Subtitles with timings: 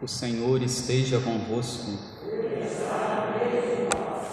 [0.00, 1.90] O Senhor esteja convosco.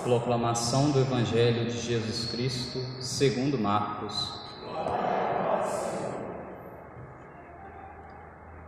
[0.03, 4.41] Proclamação do Evangelho de Jesus Cristo, segundo Marcos.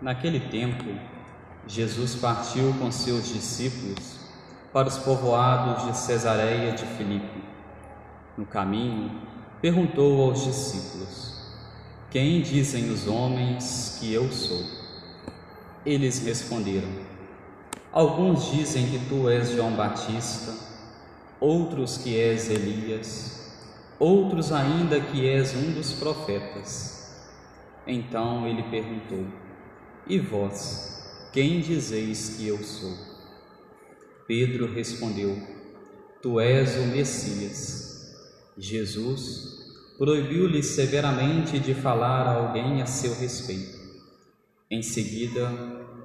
[0.02, 0.86] Naquele tempo,
[1.68, 4.16] Jesus partiu com seus discípulos
[4.74, 7.44] para os povoados de Cesareia de Filipe.
[8.36, 9.22] No caminho,
[9.62, 11.44] perguntou aos discípulos:
[12.10, 14.77] Quem dizem os homens que eu sou?
[15.88, 16.90] Eles responderam:
[17.94, 20.54] Alguns dizem que tu és João Batista,
[21.40, 23.56] outros que és Elias,
[23.98, 27.18] outros ainda que és um dos profetas.
[27.88, 29.28] Então ele perguntou:
[30.06, 32.94] E vós, quem dizeis que eu sou?
[34.28, 35.42] Pedro respondeu:
[36.22, 38.14] Tu és o Messias.
[38.58, 43.78] Jesus proibiu-lhe severamente de falar a alguém a seu respeito.
[44.70, 45.77] Em seguida,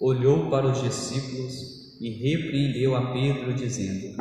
[0.00, 4.16] olhou para os discípulos e repreendeu a Pedro, dizendo: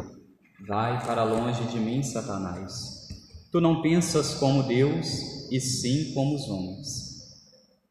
[0.67, 3.07] Vai para longe de mim, Satanás.
[3.49, 7.09] Tu não pensas como Deus, e sim como os homens.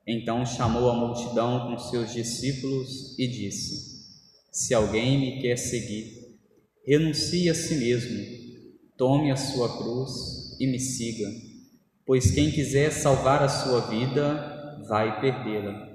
[0.06, 4.04] Então chamou a multidão com seus discípulos e disse:
[4.52, 6.38] Se alguém me quer seguir,
[6.86, 8.18] renuncie a si mesmo,
[8.96, 11.28] tome a sua cruz e me siga,
[12.04, 15.87] pois quem quiser salvar a sua vida, vai perdê-la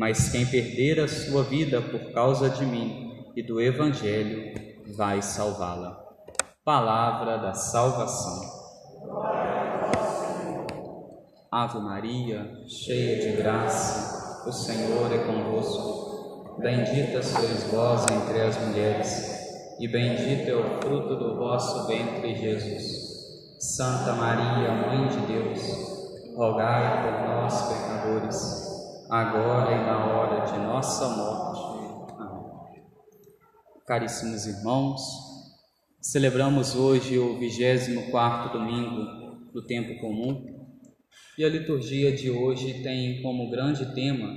[0.00, 4.54] mas quem perder a sua vida por causa de mim e do Evangelho
[4.96, 6.02] vai salvá-la.
[6.64, 8.40] Palavra da salvação.
[11.52, 16.56] Ave Maria, cheia de graça, o Senhor é convosco.
[16.58, 23.58] Bendita sois vós entre as mulheres, e bendito é o fruto do vosso ventre, Jesus.
[23.58, 28.59] Santa Maria, Mãe de Deus, rogai por nós, pecadores
[29.10, 32.14] agora e na hora de nossa morte.
[32.16, 32.84] Amém.
[33.84, 35.00] Caríssimos irmãos,
[36.00, 40.46] celebramos hoje o 24 domingo do tempo comum
[41.36, 44.28] e a liturgia de hoje tem como grande tema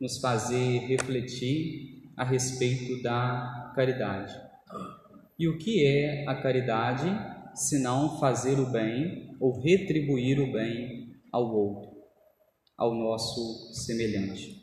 [0.00, 4.32] nos fazer refletir a respeito da caridade.
[5.36, 7.08] E o que é a caridade
[7.56, 11.91] se não fazer o bem ou retribuir o bem ao outro?
[12.82, 14.60] Ao nosso semelhante.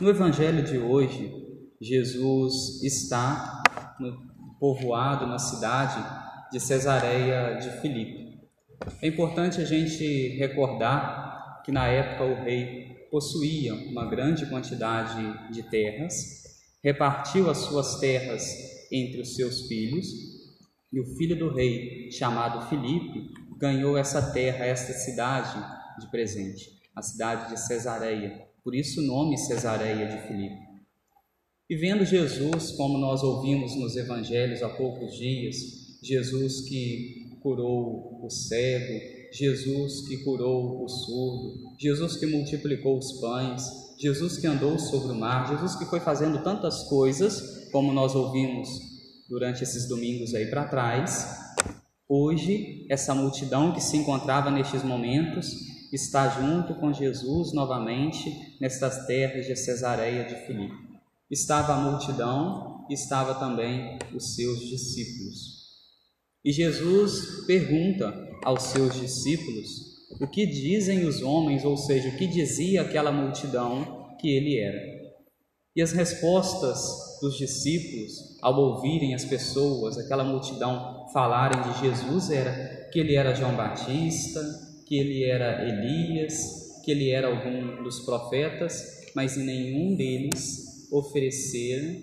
[0.00, 1.30] No Evangelho de hoje,
[1.78, 3.62] Jesus está
[4.00, 4.18] no
[4.58, 6.02] povoado, na cidade
[6.50, 8.40] de Cesareia de Filipe.
[9.02, 15.62] É importante a gente recordar que na época o rei possuía uma grande quantidade de
[15.64, 16.14] terras,
[16.82, 18.42] repartiu as suas terras
[18.90, 20.06] entre os seus filhos,
[20.90, 25.62] e o filho do rei, chamado Filipe, ganhou essa terra, esta cidade
[26.00, 30.70] de presente a cidade de Cesareia, por isso o nome Cesareia de Filipe.
[31.68, 35.56] E vendo Jesus, como nós ouvimos nos evangelhos há poucos dias,
[36.02, 39.00] Jesus que curou o cego,
[39.32, 43.62] Jesus que curou o surdo, Jesus que multiplicou os pães,
[43.98, 48.68] Jesus que andou sobre o mar, Jesus que foi fazendo tantas coisas, como nós ouvimos
[49.28, 51.38] durante esses domingos aí para trás.
[52.08, 59.46] Hoje, essa multidão que se encontrava nestes momentos está junto com Jesus novamente nestas terras
[59.46, 60.74] de Cesareia de Filipe.
[61.30, 65.60] Estava a multidão, estava também os seus discípulos.
[66.44, 68.12] E Jesus pergunta
[68.44, 69.90] aos seus discípulos
[70.20, 75.00] o que dizem os homens, ou seja, o que dizia aquela multidão que ele era.
[75.76, 82.88] E as respostas dos discípulos, ao ouvirem as pessoas, aquela multidão falarem de Jesus, era
[82.90, 84.40] que ele era João Batista,
[84.90, 88.74] que ele era Elias, que ele era algum dos profetas,
[89.14, 91.94] mas nenhum deles ofereceram,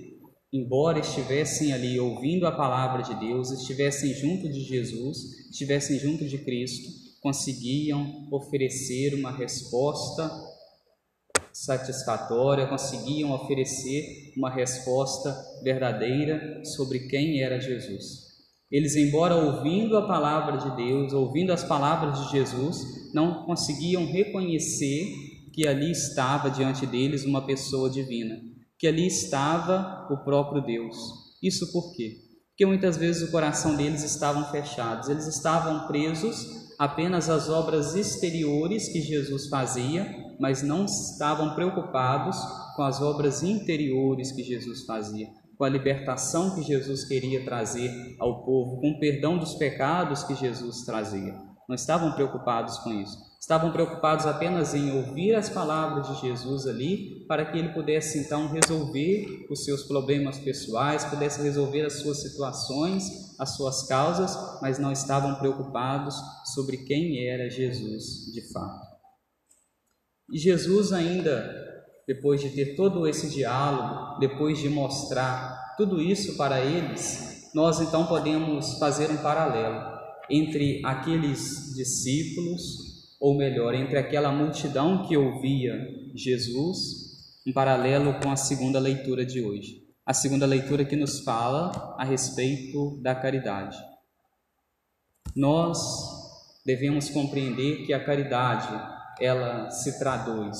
[0.53, 6.37] embora estivessem ali ouvindo a palavra de Deus, estivessem junto de Jesus, estivessem junto de
[6.37, 6.87] Cristo,
[7.19, 10.31] conseguiam oferecer uma resposta
[11.51, 18.26] satisfatória, conseguiam oferecer uma resposta verdadeira sobre quem era Jesus.
[18.69, 25.07] Eles, embora ouvindo a palavra de Deus, ouvindo as palavras de Jesus, não conseguiam reconhecer
[25.53, 28.35] que ali estava diante deles uma pessoa divina.
[28.79, 30.95] que ali estava o próprio Deus.
[31.41, 32.15] Isso por quê?
[32.49, 38.87] Porque muitas vezes o coração deles estavam fechados, eles estavam presos apenas às obras exteriores
[38.89, 40.07] que Jesus fazia,
[40.39, 42.37] mas não estavam preocupados
[42.75, 48.45] com as obras interiores que Jesus fazia, com a libertação que Jesus queria trazer ao
[48.45, 51.33] povo, com o perdão dos pecados que Jesus trazia.
[51.67, 53.17] Não estavam preocupados com isso.
[53.39, 58.47] Estavam preocupados apenas em ouvir as palavras de Jesus ali, para que ele pudesse então
[58.49, 64.91] resolver os seus problemas pessoais, pudesse resolver as suas situações, as suas causas, mas não
[64.91, 66.15] estavam preocupados
[66.53, 68.96] sobre quem era Jesus de fato.
[70.31, 76.59] E Jesus ainda, depois de ter todo esse diálogo, depois de mostrar tudo isso para
[76.59, 79.97] eles, nós então podemos fazer um paralelo
[80.29, 85.73] entre aqueles discípulos, ou melhor, entre aquela multidão que ouvia
[86.13, 87.07] Jesus,
[87.45, 89.83] em paralelo com a segunda leitura de hoje.
[90.05, 93.77] A segunda leitura que nos fala a respeito da caridade.
[95.35, 95.79] Nós
[96.65, 98.67] devemos compreender que a caridade,
[99.19, 100.57] ela se traduz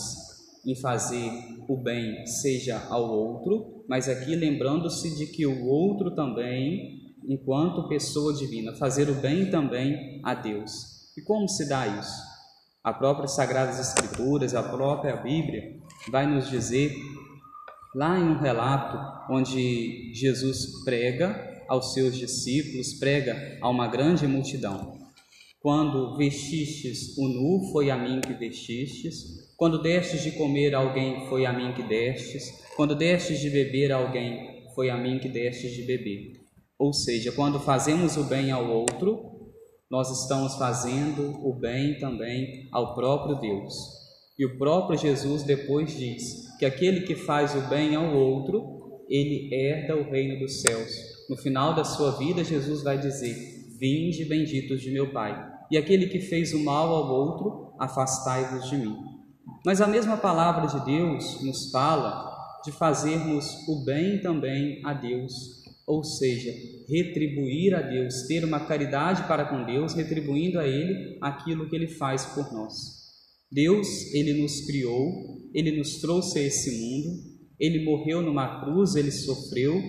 [0.65, 1.31] em fazer
[1.67, 8.33] o bem seja ao outro, mas aqui lembrando-se de que o outro também enquanto pessoa
[8.33, 10.71] divina, fazer o bem também a Deus.
[11.17, 12.25] E como se dá isso?
[12.83, 15.77] A própria Sagradas Escrituras, a própria Bíblia,
[16.09, 16.95] vai nos dizer,
[17.93, 18.97] lá em um relato
[19.29, 24.97] onde Jesus prega aos seus discípulos, prega a uma grande multidão.
[25.67, 29.53] Quando vestistes o nu, foi a mim que vestistes.
[29.57, 32.63] Quando destes de comer a alguém, foi a mim que destes.
[32.77, 36.39] Quando destes de beber a alguém, foi a mim que destes de beber.
[36.79, 39.51] Ou seja, quando fazemos o bem ao outro,
[39.91, 43.73] nós estamos fazendo o bem também ao próprio Deus.
[44.39, 49.53] E o próprio Jesus depois diz que aquele que faz o bem ao outro, ele
[49.53, 50.89] herda o reino dos céus.
[51.29, 53.35] No final da sua vida, Jesus vai dizer:
[53.77, 55.56] Vinde benditos de meu Pai.
[55.69, 58.95] E aquele que fez o mal ao outro, afastai-vos de mim.
[59.65, 65.57] Mas a mesma palavra de Deus nos fala de fazermos o bem também a Deus
[65.87, 66.53] ou seja,
[66.89, 71.87] retribuir a Deus, ter uma caridade para com Deus, retribuindo a Ele aquilo que Ele
[71.87, 72.73] faz por nós.
[73.49, 75.09] Deus, Ele nos criou,
[75.53, 77.23] Ele nos trouxe a esse mundo,
[77.57, 79.81] Ele morreu numa cruz, Ele sofreu.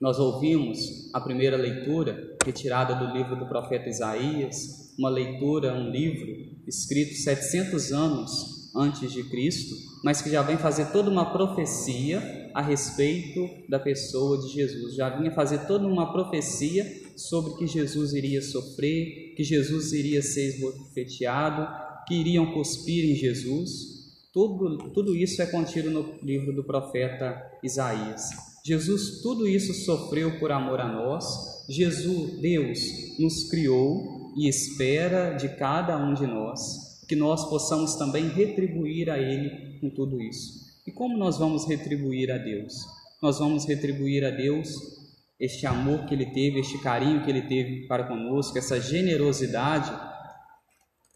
[0.00, 0.78] Nós ouvimos
[1.12, 7.92] a primeira leitura, retirada do livro do profeta Isaías, uma leitura, um livro escrito 700
[7.92, 13.80] anos antes de Cristo, mas que já vem fazer toda uma profecia a respeito da
[13.80, 14.94] pessoa de Jesus.
[14.94, 16.84] Já vinha fazer toda uma profecia
[17.16, 21.66] sobre que Jesus iria sofrer, que Jesus iria ser esbofeteado,
[22.06, 23.96] que iriam cuspir em Jesus.
[24.32, 28.55] Tudo, tudo isso é contido no livro do profeta Isaías.
[28.66, 31.24] Jesus tudo isso sofreu por amor a nós.
[31.68, 32.80] Jesus, Deus,
[33.16, 39.18] nos criou e espera de cada um de nós que nós possamos também retribuir a
[39.18, 40.66] Ele com tudo isso.
[40.84, 42.74] E como nós vamos retribuir a Deus?
[43.22, 44.68] Nós vamos retribuir a Deus
[45.38, 49.92] este amor que Ele teve, este carinho que Ele teve para conosco, essa generosidade,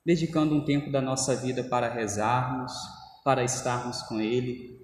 [0.06, 2.72] dedicando um tempo da nossa vida para rezarmos,
[3.24, 4.79] para estarmos com Ele,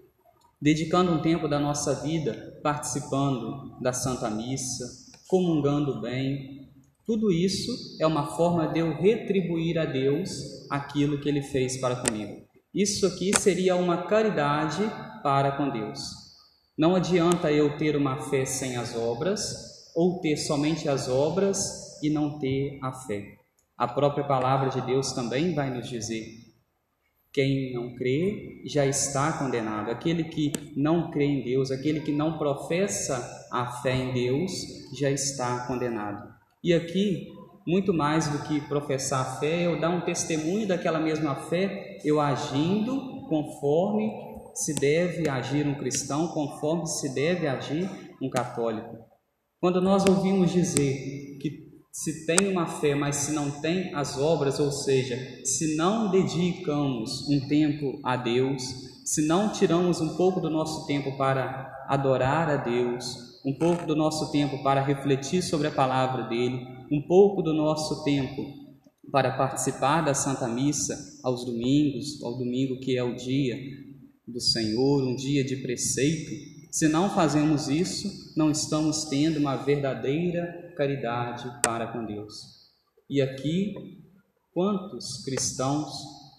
[0.67, 4.85] dedicando um tempo da nossa vida participando da Santa Missa,
[5.29, 6.73] comungando bem,
[7.06, 7.70] tudo isso
[8.01, 10.29] é uma forma de eu retribuir a Deus
[10.69, 12.44] aquilo que Ele fez para comigo.
[12.75, 14.82] Isso aqui seria uma caridade
[15.23, 16.01] para com Deus.
[16.77, 19.55] Não adianta eu ter uma fé sem as obras,
[19.94, 23.23] ou ter somente as obras e não ter a fé.
[23.79, 26.45] A própria palavra de Deus também vai nos dizer:
[27.36, 29.90] quem não crê já está condenado.
[29.90, 34.52] Aquele que não crê em Deus, aquele que não professa a fé em Deus,
[34.98, 36.34] já está condenado.
[36.64, 37.28] E aqui,
[37.66, 42.19] muito mais do que professar a fé, eu dar um testemunho daquela mesma fé, eu
[42.22, 44.10] agindo conforme
[44.55, 47.86] se deve agir um cristão, conforme se deve agir
[48.22, 48.96] um católico.
[49.60, 51.66] Quando nós ouvimos dizer que
[51.96, 57.26] se tem uma fé, mas se não tem as obras, ou seja, se não dedicamos
[57.26, 58.62] um tempo a Deus,
[59.03, 63.96] se não tiramos um pouco do nosso tempo para adorar a Deus, um pouco do
[63.96, 66.60] nosso tempo para refletir sobre a palavra dele,
[66.93, 68.44] um pouco do nosso tempo
[69.10, 73.56] para participar da Santa Missa aos domingos, ao domingo que é o dia
[74.29, 76.56] do Senhor, um dia de preceito.
[76.70, 82.35] Se não fazemos isso, não estamos tendo uma verdadeira caridade para com Deus.
[83.08, 83.75] E aqui,
[84.53, 85.93] quantos cristãos,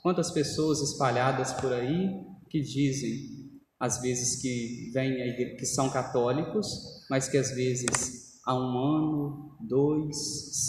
[0.03, 2.10] quantas pessoas espalhadas por aí
[2.50, 3.48] que dizem
[3.79, 6.67] às vezes que vêm igreja, que são católicos,
[7.10, 10.15] mas que às vezes há um ano, dois,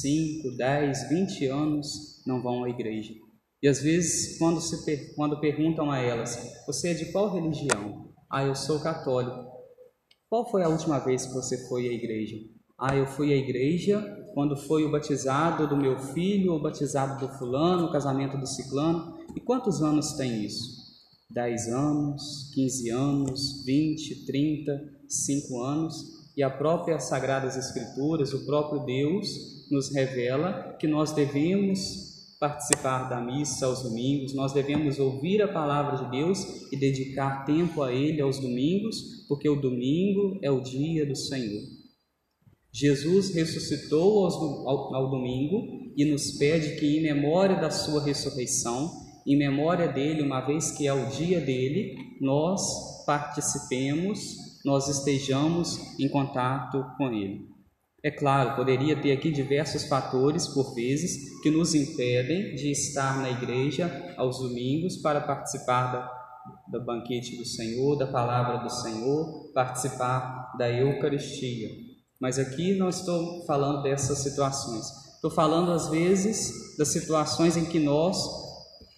[0.00, 3.14] cinco, dez, vinte anos não vão à igreja.
[3.62, 8.07] E às vezes, quando, se, quando perguntam a elas, você é de qual religião?
[8.30, 9.50] Ah, eu sou católico.
[10.28, 12.36] Qual foi a última vez que você foi à igreja?
[12.78, 14.02] Ah, eu fui à igreja
[14.34, 19.16] quando foi o batizado do meu filho, o batizado do fulano, o casamento do ciclano.
[19.34, 20.76] E quantos anos tem isso?
[21.30, 24.72] 10 anos, 15 anos, 20, 30,
[25.08, 25.94] 5 anos.
[26.36, 33.20] E a própria Sagradas Escrituras, o próprio Deus, nos revela que nós devemos participar da
[33.20, 38.20] missa aos domingos, nós devemos ouvir a palavra de Deus e dedicar tempo a Ele
[38.20, 41.62] aos domingos, porque o domingo é o dia do Senhor.
[42.72, 44.26] Jesus ressuscitou
[44.66, 48.88] ao, domingo e nos pede que, em memória da Sua ressurreição,
[49.26, 56.08] em memória dele, uma vez que é o dia dele, nós participemos, nós estejamos em
[56.08, 57.57] contato com Ele.
[58.02, 63.28] É claro, poderia ter aqui diversos fatores, por vezes, que nos impedem de estar na
[63.28, 70.52] igreja aos domingos para participar da, do banquete do Senhor, da palavra do Senhor, participar
[70.56, 71.70] da Eucaristia.
[72.20, 74.86] Mas aqui não estou falando dessas situações.
[75.16, 78.16] Estou falando, às vezes, das situações em que nós,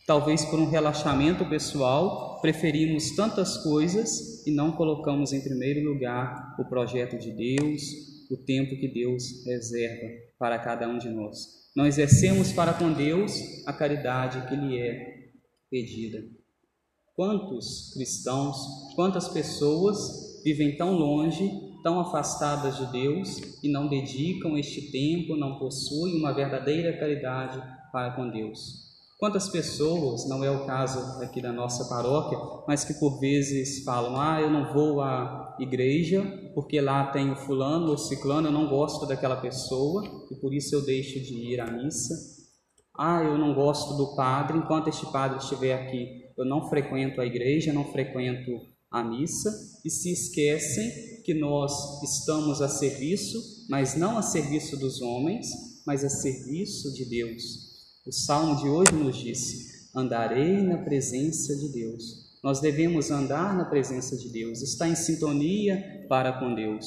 [0.06, 6.66] talvez por um relaxamento pessoal, preferimos tantas coisas e não colocamos em primeiro lugar o
[6.66, 10.08] projeto de Deus, o tempo que Deus reserva
[10.38, 11.60] para cada um de nós.
[11.74, 13.32] Não exercemos para com Deus
[13.66, 15.30] a caridade que lhe é
[15.70, 16.22] pedida.
[17.14, 18.56] Quantos cristãos,
[18.94, 21.50] quantas pessoas vivem tão longe,
[21.82, 27.60] tão afastadas de Deus e não dedicam este tempo, não possuem uma verdadeira caridade
[27.92, 28.90] para com Deus?
[29.18, 34.18] Quantas pessoas, não é o caso aqui da nossa paróquia, mas que por vezes falam:
[34.18, 36.22] ah, eu não vou à igreja
[36.54, 40.74] porque lá tem o fulano ou ciclano, eu não gosto daquela pessoa e por isso
[40.74, 42.14] eu deixo de ir à missa.
[42.96, 47.26] Ah, eu não gosto do padre, enquanto este padre estiver aqui, eu não frequento a
[47.26, 48.50] igreja, não frequento
[48.90, 49.50] a missa
[49.84, 53.38] e se esquecem que nós estamos a serviço,
[53.68, 55.48] mas não a serviço dos homens,
[55.86, 57.70] mas a serviço de Deus.
[58.06, 62.19] O salmo de hoje nos diz: Andarei na presença de Deus.
[62.42, 66.86] Nós devemos andar na presença de Deus, estar em sintonia para com Deus.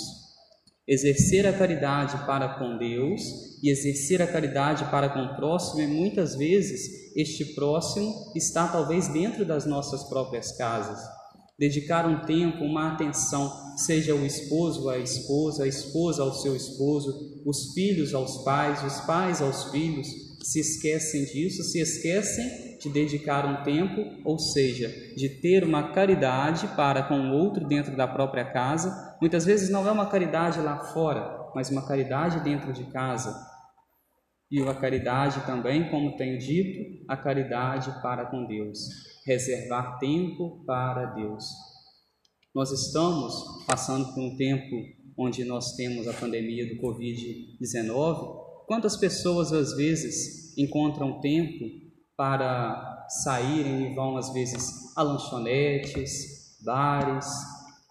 [0.87, 3.21] Exercer a caridade para com Deus
[3.61, 9.07] e exercer a caridade para com o próximo, e muitas vezes este próximo está talvez
[9.07, 10.99] dentro das nossas próprias casas.
[11.57, 17.43] Dedicar um tempo, uma atenção, seja o esposo à esposa, a esposa ao seu esposo,
[17.45, 20.07] os filhos aos pais, os pais aos filhos,
[20.43, 22.45] se esquecem disso, se esquecem
[22.83, 27.95] de dedicar um tempo, ou seja, de ter uma caridade para com o outro dentro
[27.95, 29.17] da própria casa.
[29.21, 33.33] Muitas vezes não é uma caridade lá fora, mas uma caridade dentro de casa.
[34.51, 38.77] E a caridade também, como tenho dito, a caridade para com Deus.
[39.25, 41.45] Reservar tempo para Deus.
[42.53, 44.75] Nós estamos passando por um tempo
[45.17, 51.65] onde nós temos a pandemia do Covid-19 Quantas pessoas às vezes encontram tempo
[52.15, 57.27] para saírem e vão às vezes a lanchonetes, bares,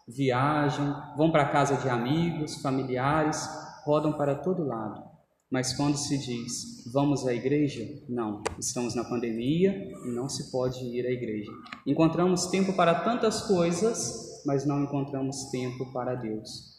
[0.07, 3.49] viajam, vão para casa de amigos, familiares,
[3.85, 5.03] rodam para todo lado.
[5.51, 9.73] Mas quando se diz vamos à igreja, não, estamos na pandemia
[10.05, 11.51] e não se pode ir à igreja.
[11.87, 16.73] Encontramos tempo para tantas coisas, mas não encontramos tempo para Deus.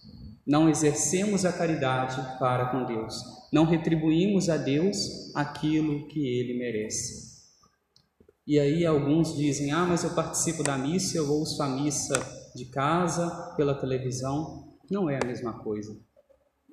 [0.45, 7.32] Não exercemos a caridade para com Deus, não retribuímos a Deus aquilo que ele merece.
[8.45, 12.13] E aí alguns dizem: "Ah, mas eu participo da missa, eu ouço a missa
[12.53, 14.75] de casa pela televisão".
[14.91, 15.97] Não é a mesma coisa.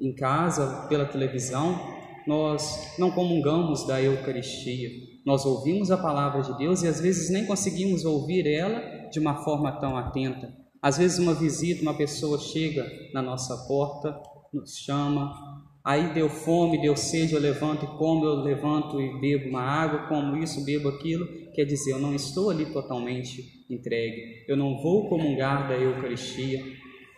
[0.00, 1.79] Em casa, pela televisão,
[2.27, 4.91] nós não comungamos da Eucaristia.
[5.25, 9.45] Nós ouvimos a palavra de Deus e às vezes nem conseguimos ouvir ela de uma
[9.45, 10.53] forma tão atenta.
[10.83, 12.85] Às vezes uma visita, uma pessoa chega
[13.15, 14.21] na nossa porta,
[14.53, 19.49] nos chama, Aí deu fome, deu sede, eu levanto e como, eu levanto e bebo
[19.49, 21.27] uma água, como isso, bebo aquilo.
[21.61, 26.64] Quer dizer, eu não estou ali totalmente entregue, eu não vou comungar da Eucaristia.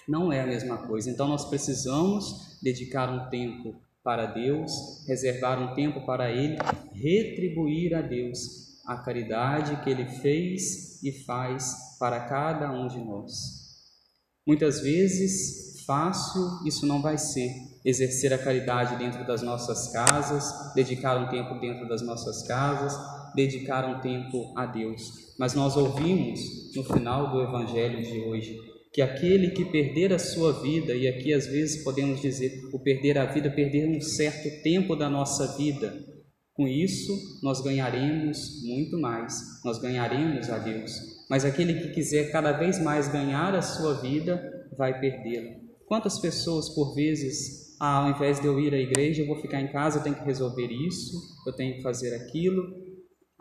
[0.08, 1.08] Não é a mesma coisa.
[1.08, 6.56] Então nós precisamos dedicar um tempo para Deus, reservar um tempo para Ele,
[6.92, 13.30] retribuir a Deus a caridade que Ele fez e faz para cada um de nós.
[14.44, 17.52] Muitas vezes, fácil isso não vai ser,
[17.84, 23.88] exercer a caridade dentro das nossas casas, dedicar um tempo dentro das nossas casas, dedicar
[23.88, 25.34] um tempo a Deus.
[25.38, 26.40] Mas nós ouvimos
[26.74, 28.56] no final do Evangelho de hoje
[28.92, 33.16] que aquele que perder a sua vida, e aqui às vezes podemos dizer o perder
[33.16, 35.98] a vida, perder um certo tempo da nossa vida,
[36.52, 39.34] com isso nós ganharemos muito mais,
[39.64, 40.92] nós ganharemos a Deus.
[41.30, 44.42] Mas aquele que quiser cada vez mais ganhar a sua vida,
[44.76, 45.50] vai perdê-la.
[45.86, 49.60] Quantas pessoas por vezes, ah, ao invés de eu ir à igreja, eu vou ficar
[49.62, 52.62] em casa, eu tenho que resolver isso, eu tenho que fazer aquilo,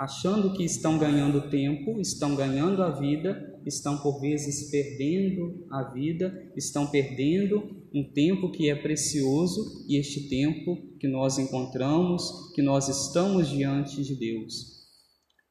[0.02, 6.34] achando que estão ganhando tempo, estão ganhando a vida, estão por vezes perdendo a vida,
[6.58, 12.90] estão perdendo um tempo que é precioso e este tempo que nós encontramos, que nós
[12.90, 14.88] estamos diante de Deus.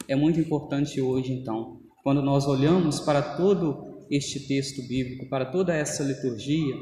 [0.08, 5.72] É muito importante hoje, então, quando nós olhamos para todo este texto bíblico, para toda
[5.72, 6.74] essa liturgia,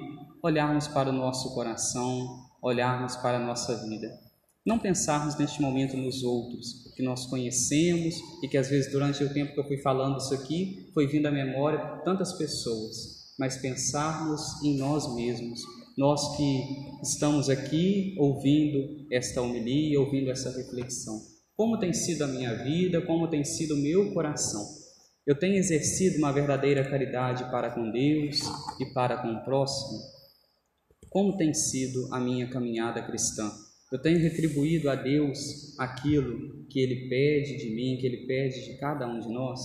[0.43, 4.28] olharmos para o nosso coração, olharmos para a nossa vida
[4.69, 9.33] não pensarmos neste momento nos outros, que nós conhecemos e que às vezes durante o
[9.33, 14.63] tempo que eu fui falando isso aqui, foi vindo à memória tantas pessoas, mas pensarmos
[14.63, 15.63] em nós mesmos,
[15.97, 16.63] nós que
[17.03, 21.19] estamos aqui ouvindo esta homilia, ouvindo essa reflexão.
[21.57, 24.63] Como tem sido a minha vida, como tem sido o meu coração?
[25.27, 28.39] Eu tenho exercido uma verdadeira caridade para com Deus
[28.79, 29.99] e para com o próximo?
[31.09, 33.51] Como tem sido a minha caminhada cristã?
[33.91, 38.79] Eu tenho retribuído a Deus aquilo que Ele pede de mim, que Ele pede de
[38.79, 39.61] cada um de nós?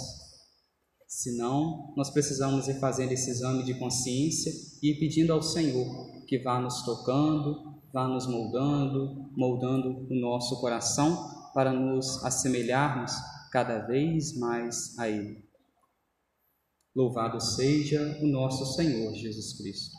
[1.06, 4.52] Se não, nós precisamos ir fazendo esse exame de consciência
[4.82, 5.86] e ir pedindo ao Senhor
[6.26, 13.12] que vá nos tocando, vá nos moldando, moldando o nosso coração para nos assemelharmos
[13.52, 15.44] cada vez mais a Ele.
[16.96, 19.96] Louvado seja o nosso Senhor Jesus Cristo.